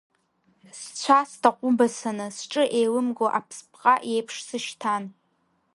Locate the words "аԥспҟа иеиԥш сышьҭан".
3.39-5.03